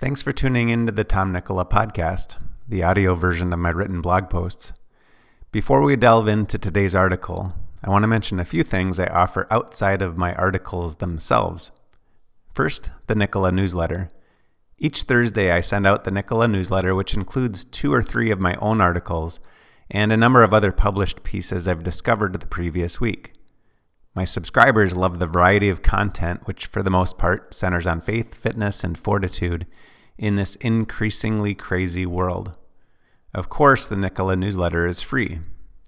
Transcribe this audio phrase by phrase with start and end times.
[0.00, 2.36] Thanks for tuning in to the Tom Nikkola podcast,
[2.68, 4.72] the audio version of my written blog posts.
[5.50, 7.52] Before we delve into today's article,
[7.82, 11.72] I want to mention a few things I offer outside of my articles themselves.
[12.54, 14.08] First, the Nikkola newsletter.
[14.78, 18.54] Each Thursday, I send out the Nikkola newsletter, which includes two or three of my
[18.60, 19.40] own articles
[19.90, 23.32] and a number of other published pieces I've discovered the previous week.
[24.18, 28.34] My subscribers love the variety of content, which for the most part centers on faith,
[28.34, 29.64] fitness, and fortitude
[30.18, 32.58] in this increasingly crazy world.
[33.32, 35.38] Of course, the Nikkola newsletter is free.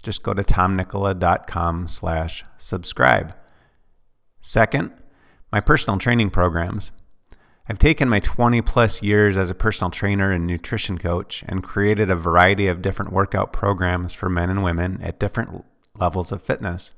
[0.04, 3.34] Just go to tomnikkola.com slash subscribe.
[4.40, 4.92] Second,
[5.50, 6.92] my personal training programs.
[7.68, 12.12] I've taken my 20 plus years as a personal trainer and nutrition coach and created
[12.12, 15.64] a variety of different workout programs for men and women at different
[15.96, 16.92] levels of fitness,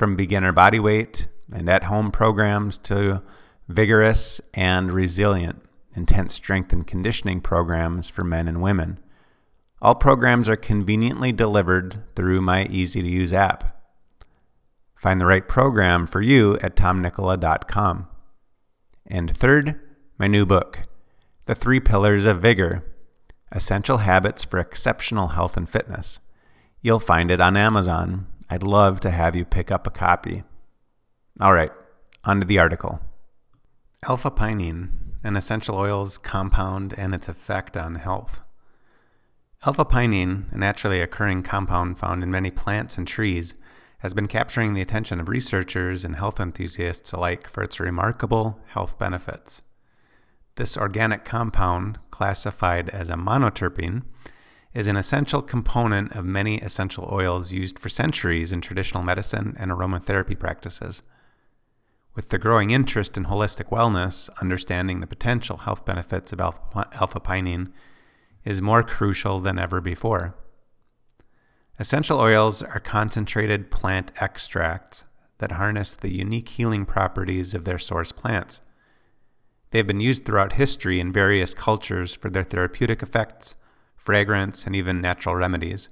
[0.00, 3.22] from beginner body weight and at home programs to
[3.68, 5.60] vigorous and resilient,
[5.94, 8.98] intense strength and conditioning programs for men and women.
[9.82, 13.78] All programs are conveniently delivered through my easy to use app.
[14.96, 18.08] Find the right program for you at tomnikkola.com.
[19.06, 19.78] And third,
[20.18, 20.84] my new book,
[21.44, 22.86] The Three Pillars of Vigor
[23.52, 26.20] Essential Habits for Exceptional Health and Fitness.
[26.80, 28.26] You'll find it on Amazon.
[28.52, 30.42] I'd love to have you pick up a copy.
[31.40, 31.70] All right,
[32.24, 33.00] on to the article.
[34.08, 34.90] Alpha pinene,
[35.22, 38.40] an essential oils compound and its effect on health.
[39.64, 43.54] Alpha pinene, a naturally occurring compound found in many plants and trees,
[43.98, 48.98] has been capturing the attention of researchers and health enthusiasts alike for its remarkable health
[48.98, 49.62] benefits.
[50.56, 54.02] This organic compound, classified as a monoterpene,
[54.72, 59.70] is an essential component of many essential oils used for centuries in traditional medicine and
[59.70, 61.02] aromatherapy practices.
[62.14, 67.72] With the growing interest in holistic wellness, understanding the potential health benefits of alpha pinene
[68.44, 70.34] is more crucial than ever before.
[71.78, 75.04] Essential oils are concentrated plant extracts
[75.38, 78.60] that harness the unique healing properties of their source plants.
[79.70, 83.56] They have been used throughout history in various cultures for their therapeutic effects,
[84.00, 85.90] fragrance, and even natural remedies.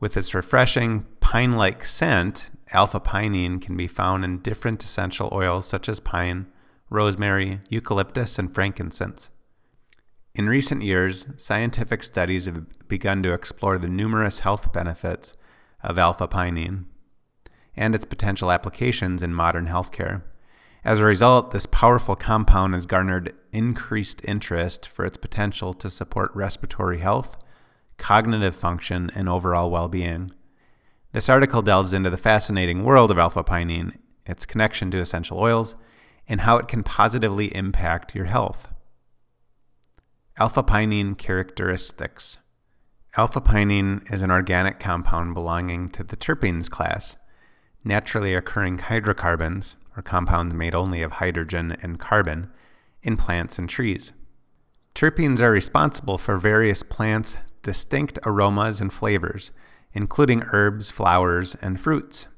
[0.00, 5.68] With its refreshing pine like scent, alpha pinene can be found in different essential oils
[5.68, 6.46] such as pine,
[6.88, 9.28] rosemary, eucalyptus, and frankincense.
[10.34, 15.36] In recent years, scientific studies have begun to explore the numerous health benefits
[15.82, 16.86] of alpha pinene
[17.76, 20.22] and its potential applications in modern healthcare.
[20.84, 26.30] As a result, this powerful compound has garnered increased interest for its potential to support
[26.34, 27.38] respiratory health,
[27.96, 30.30] cognitive function, and overall well being.
[31.12, 33.96] This article delves into the fascinating world of alpha pinene,
[34.26, 35.74] its connection to essential oils,
[36.28, 38.68] and how it can positively impact your health.
[40.36, 42.38] Alpha pinene characteristics.
[43.16, 47.16] Alpha pinene is an organic compound belonging to the terpenes class,
[47.84, 52.50] naturally occurring hydrocarbons, or compounds made only of hydrogen and carbon,
[53.02, 54.12] in plants and trees.
[54.94, 59.52] Terpenes are responsible for various plants' distinct aromas and flavors,
[59.92, 62.28] including herbs, flowers, and fruits.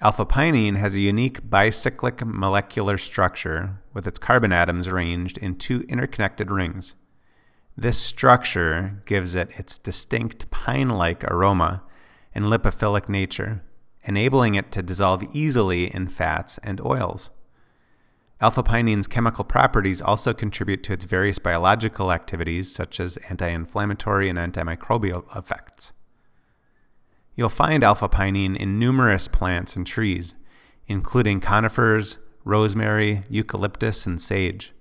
[0.00, 5.80] Alpha pinene has a unique bicyclic molecular structure with its carbon atoms arranged in two
[5.88, 6.94] interconnected rings.
[7.76, 11.82] This structure gives it its distinct pine like aroma
[12.32, 13.62] and lipophilic nature,
[14.08, 17.30] enabling it to dissolve easily in fats and oils.
[18.40, 24.30] Alpha pinene's chemical properties also contribute to its various biological activities, such as anti inflammatory
[24.30, 25.92] and antimicrobial effects.
[27.36, 30.34] You'll find alpha pinene in numerous plants and trees,
[30.86, 34.72] including conifers, rosemary, eucalyptus, and sage.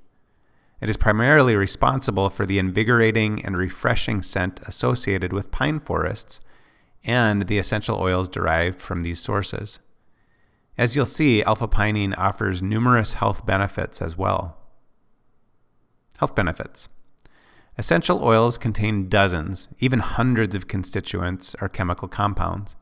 [0.80, 6.40] It is primarily responsible for the invigorating and refreshing scent associated with pine forests
[7.08, 9.80] and the essential oils derived from these sources.
[10.78, 14.58] As you'll see, alpha pinene offers numerous health benefits as well.
[16.20, 16.90] Health benefits.
[17.78, 22.76] Essential oils contain dozens, even hundreds of constituents or chemical compounds.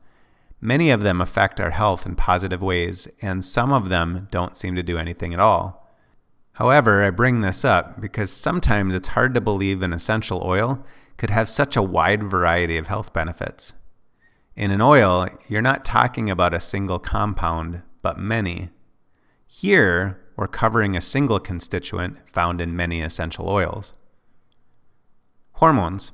[0.60, 4.74] Many of them affect our health in positive ways, and some of them don't seem
[4.74, 5.86] to do anything at all.
[6.54, 10.84] However, I bring this up because sometimes it's hard to believe an essential oil
[11.18, 13.74] could have such a wide variety of health benefits.
[14.56, 18.70] In an oil, you're not talking about a single compound, but many.
[19.46, 23.92] Here, we're covering a single constituent found in many essential oils.
[25.52, 26.12] Hormones.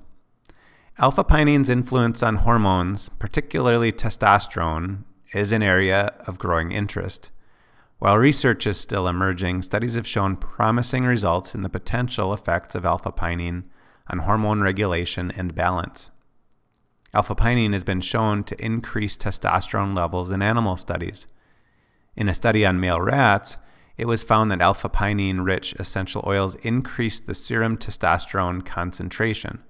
[0.99, 7.31] Alpha pinene's influence on hormones, particularly testosterone, is an area of growing interest.
[7.99, 12.85] While research is still emerging, studies have shown promising results in the potential effects of
[12.85, 13.65] alpha pinene
[14.09, 16.12] on hormone regulation and balance.
[17.14, 21.26] Alpha pinene has been shown to increase testosterone levels in animal studies.
[22.17, 23.59] In a study on male rats,
[23.99, 29.62] it was found that alpha pinene rich essential oils increased the serum testosterone concentration.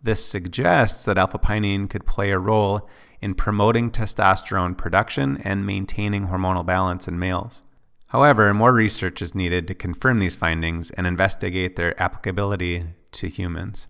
[0.00, 2.88] This suggests that alpha pinene could play a role
[3.20, 7.64] in promoting testosterone production and maintaining hormonal balance in males.
[8.08, 13.88] However, more research is needed to confirm these findings and investigate their applicability to humans.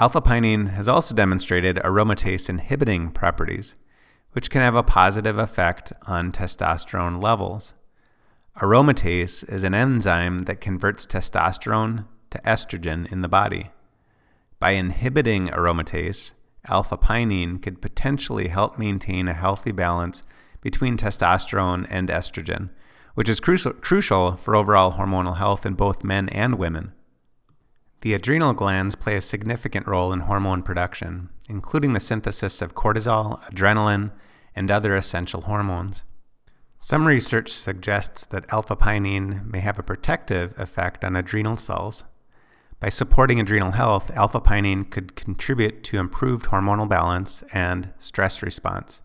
[0.00, 3.74] Alpha pinene has also demonstrated aromatase inhibiting properties,
[4.30, 7.74] which can have a positive effect on testosterone levels.
[8.58, 13.70] Aromatase is an enzyme that converts testosterone to estrogen in the body.
[14.60, 16.30] By inhibiting aromatase,
[16.68, 20.22] alpha pinene could potentially help maintain a healthy balance
[20.60, 22.70] between testosterone and estrogen,
[23.14, 26.92] which is crucial, crucial for overall hormonal health in both men and women.
[28.00, 33.42] The adrenal glands play a significant role in hormone production, including the synthesis of cortisol,
[33.50, 34.12] adrenaline,
[34.54, 36.04] and other essential hormones.
[36.78, 42.04] Some research suggests that alpha pinene may have a protective effect on adrenal cells,
[42.80, 49.02] by supporting adrenal health, alpha pinene could contribute to improved hormonal balance and stress response.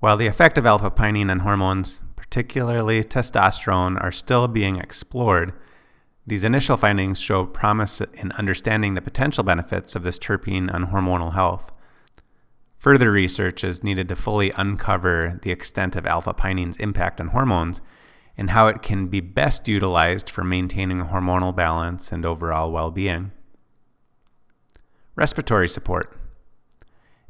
[0.00, 5.54] While the effect of alpha pinene on hormones, particularly testosterone, are still being explored,
[6.26, 11.34] these initial findings show promise in understanding the potential benefits of this terpene on hormonal
[11.34, 11.70] health.
[12.78, 17.80] Further research is needed to fully uncover the extent of alpha pinene's impact on hormones
[18.36, 23.30] and how it can be best utilized for maintaining hormonal balance and overall well being.
[25.14, 26.14] Respiratory support.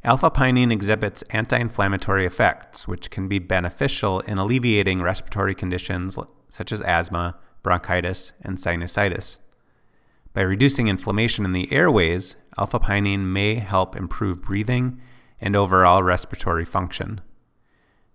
[0.03, 6.17] Alpha pinene exhibits anti inflammatory effects, which can be beneficial in alleviating respiratory conditions
[6.49, 7.35] such as asthma,
[7.67, 9.39] bronchitis, and sinusitis.
[10.33, 15.01] By reducing inflammation in the airways, alpha pinene may help improve breathing
[15.41, 17.19] and overall respiratory function.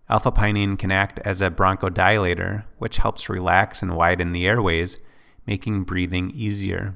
[0.08, 4.98] Alpha pinene can act as a bronchodilator, which helps relax and widen the airways,
[5.46, 6.94] making breathing easier.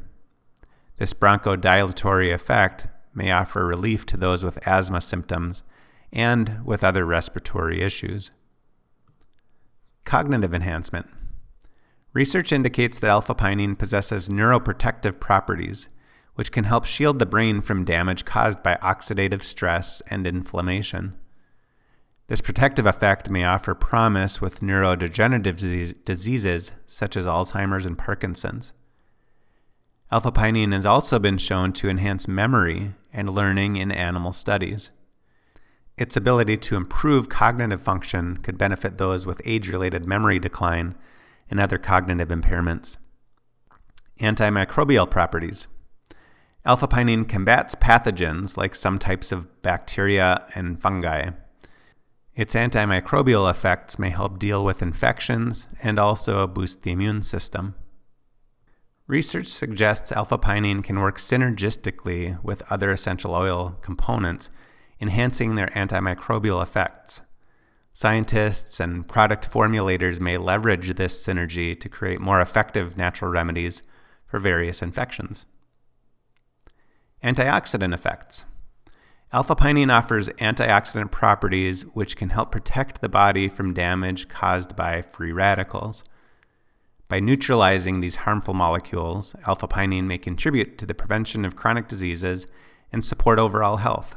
[0.96, 5.62] This bronchodilatory effect may offer relief to those with asthma symptoms
[6.10, 8.30] and with other respiratory issues.
[10.06, 11.06] Cognitive enhancement.
[12.16, 15.90] Research indicates that alpha pinene possesses neuroprotective properties,
[16.34, 21.12] which can help shield the brain from damage caused by oxidative stress and inflammation.
[22.28, 28.72] This protective effect may offer promise with neurodegenerative disease, diseases such as Alzheimer's and Parkinson's.
[30.10, 34.90] Alpha pinene has also been shown to enhance memory and learning in animal studies.
[35.98, 40.94] Its ability to improve cognitive function could benefit those with age related memory decline
[41.50, 42.98] and other cognitive impairments.
[44.20, 45.66] Antimicrobial properties.
[46.64, 51.30] Alpha pinene combats pathogens like some types of bacteria and fungi.
[52.34, 57.74] Its antimicrobial effects may help deal with infections and also boost the immune system.
[59.06, 64.50] Research suggests alpha pinene can work synergistically with other essential oil components,
[65.00, 67.20] enhancing their antimicrobial effects.
[67.98, 73.80] Scientists and product formulators may leverage this synergy to create more effective natural remedies
[74.26, 75.46] for various infections.
[77.24, 78.44] Antioxidant effects.
[79.32, 85.00] Alpha pinene offers antioxidant properties which can help protect the body from damage caused by
[85.00, 86.04] free radicals.
[87.08, 92.46] By neutralizing these harmful molecules, alpha pinene may contribute to the prevention of chronic diseases
[92.92, 94.16] and support overall health.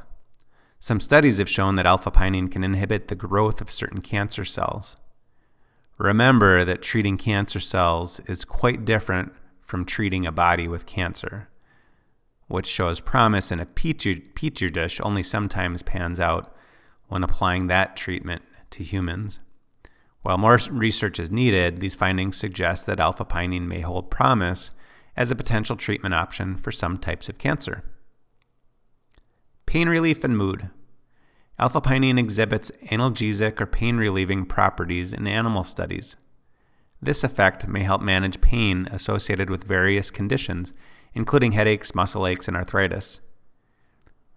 [0.80, 4.96] Some studies have shown that alpha pinene can inhibit the growth of certain cancer cells.
[5.98, 11.50] Remember that treating cancer cells is quite different from treating a body with cancer
[12.50, 16.54] which shows promise in a petri, petri dish, only sometimes pans out
[17.08, 19.40] when applying that treatment to humans.
[20.24, 24.72] While more research is needed, these findings suggest that alpha pinene may hold promise
[25.16, 27.84] as a potential treatment option for some types of cancer.
[29.70, 30.72] Pain relief and mood.
[31.60, 36.16] Alpha pinene exhibits analgesic or pain relieving properties in animal studies.
[37.00, 40.74] This effect may help manage pain associated with various conditions,
[41.14, 43.22] including headaches, muscle aches, and arthritis.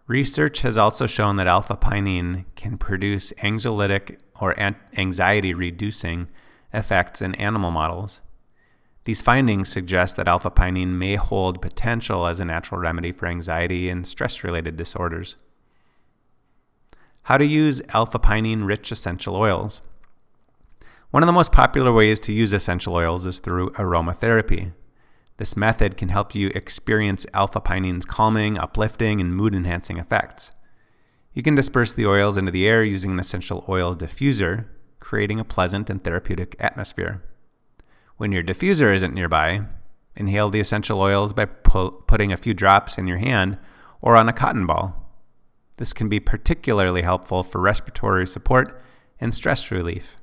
[0.06, 4.54] Research has also shown that alpha pinene can produce anxiolytic or
[4.94, 6.28] anxiety reducing
[6.74, 8.20] effects in animal models.
[9.04, 13.88] These findings suggest that alpha pinene may hold potential as a natural remedy for anxiety
[13.88, 15.36] and stress related disorders.
[17.24, 19.82] How to use alpha pinene rich essential oils.
[21.10, 24.72] One of the most popular ways to use essential oils is through aromatherapy.
[25.36, 30.52] This method can help you experience alpha pinene's calming, uplifting, and mood enhancing effects.
[31.32, 34.66] You can disperse the oils into the air using an essential oil diffuser,
[35.00, 37.22] creating a pleasant and therapeutic atmosphere.
[38.22, 39.62] When your diffuser isn't nearby,
[40.14, 43.58] inhale the essential oils by pu- putting a few drops in your hand
[44.00, 45.10] or on a cotton ball.
[45.78, 48.80] This can be particularly helpful for respiratory support
[49.18, 50.14] and stress relief.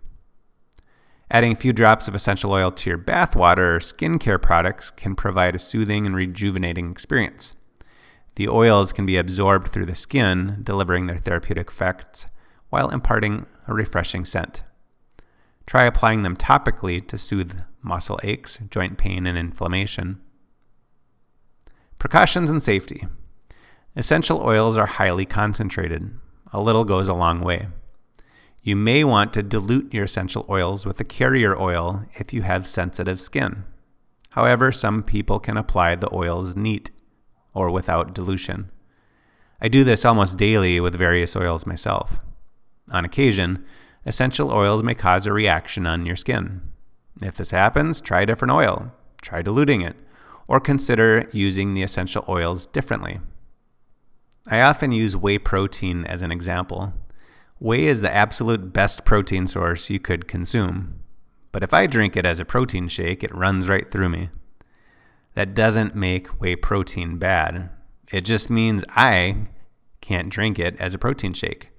[1.29, 5.13] Adding a few drops of essential oil to your bath water or skincare products can
[5.13, 7.58] provide a soothing and rejuvenating experience.
[8.36, 12.27] The oils can be absorbed through the skin, delivering their therapeutic effects
[12.70, 14.63] while imparting a refreshing scent.
[15.69, 20.19] Try applying them topically to soothe muscle aches, joint pain, and inflammation.
[21.99, 23.05] Precautions and safety.
[23.95, 26.09] Essential oils are highly concentrated.
[26.51, 27.67] A little goes a long way.
[28.63, 32.65] You may want to dilute your essential oils with a carrier oil if you have
[32.65, 33.63] sensitive skin.
[34.31, 36.89] However, some people can apply the oils neat
[37.53, 38.71] or without dilution.
[39.61, 42.17] I do this almost daily with various oils myself.
[42.89, 43.63] On occasion,
[44.10, 46.62] essential oils may cause a reaction on your skin.
[47.22, 49.96] If this happens, try a different oil, try diluting it,
[50.48, 53.20] or consider using the essential oils differently.
[54.48, 56.92] I often use whey protein as an example.
[57.60, 61.01] Whey is the absolute best protein source you could consume.
[61.51, 64.30] But if I drink it as a protein shake, it runs right through me.
[65.36, 67.70] That doesn't make whey protein bad.
[68.12, 69.50] It just means I
[70.01, 71.70] can't drink it as a protein shake.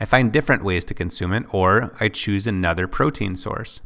[0.00, 3.82] I find different ways to consume it, or I choose another protein source.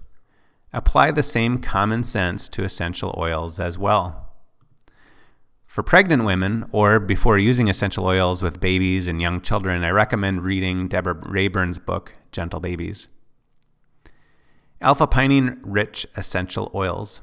[0.73, 4.31] Apply the same common sense to essential oils as well.
[5.67, 10.45] For pregnant women, or before using essential oils with babies and young children, I recommend
[10.45, 13.09] reading Deborah Raybern's book, Gentle Babies.
[14.81, 17.23] Alpha pinene rich essential oils.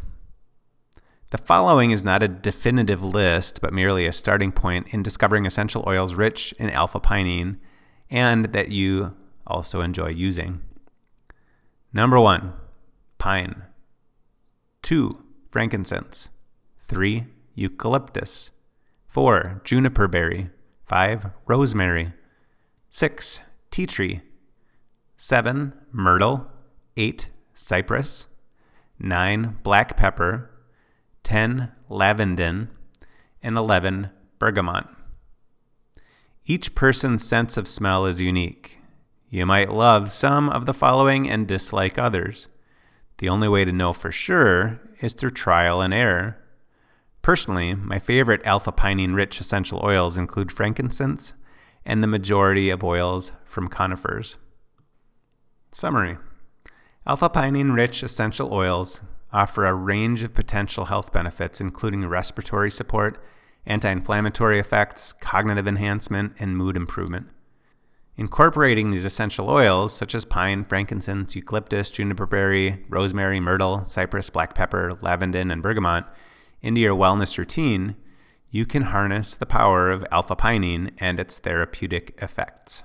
[1.30, 5.86] The following is not a definitive list, but merely a starting point in discovering essential
[5.88, 7.58] oils rich in alpha pinene
[8.12, 9.16] and that you
[9.48, 10.62] also enjoy using.
[11.94, 12.54] Number one,
[13.18, 13.64] pine.
[14.82, 16.30] Two, frankincense.
[16.80, 17.26] Three,
[17.56, 18.52] eucalyptus.
[19.08, 19.62] 4.
[19.64, 20.50] Juniper berry.
[20.86, 21.32] 5.
[21.48, 22.14] Rosemary.
[22.90, 23.42] 6.
[23.70, 24.22] Tea tree.
[25.18, 25.74] 7.
[25.92, 26.48] Myrtle.
[26.98, 27.30] 8.
[27.54, 28.28] Cypress.
[29.00, 29.58] 9.
[29.64, 30.50] Black pepper.
[31.24, 31.72] 10.
[31.90, 32.70] Lavandin.
[33.44, 34.10] And 11.
[34.40, 34.86] Bergamot.
[36.46, 38.80] Each person's sense of smell is unique.
[39.30, 42.48] You might love some of the following and dislike others.
[43.20, 46.38] The only way to know for sure is through trial and error.
[47.22, 51.36] Personally, my favorite alpha pinene rich essential oils include frankincense
[51.86, 54.38] and the majority of oils from conifers.
[55.72, 56.18] Summary
[57.06, 63.24] Alpha pinene rich essential oils offer a range of potential health benefits, including respiratory support,
[63.66, 67.28] anti inflammatory effects, cognitive enhancement, and mood improvement.
[68.18, 74.54] Incorporating these essential oils, such as pine, frankincense, eucalyptus, juniper berry, rosemary, myrtle, cypress, black
[74.54, 76.06] pepper, lavandin, and bergamot,
[76.62, 77.96] into your wellness routine,
[78.50, 82.84] you can harness the power of alpha pinene and its therapeutic effects.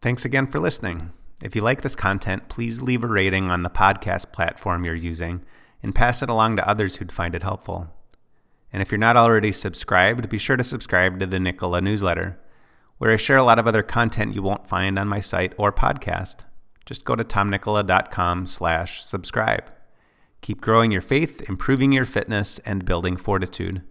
[0.00, 1.12] Thanks again for listening.
[1.42, 5.42] If you like this content, please leave a rating on the podcast platform you're using
[5.82, 7.94] and pass it along to others who'd find it helpful.
[8.72, 12.38] And if you're not already subscribed, be sure to subscribe to the Nikkola newsletter,
[12.98, 15.72] where I share a lot of other content you won't find on my site or
[15.72, 16.44] podcast.
[16.84, 19.70] Just go to tomnikkola.com slash subscribe.
[20.40, 23.82] Keep growing your faith, improving your fitness, and building fortitude.